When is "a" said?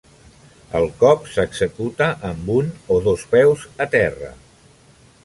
3.87-3.89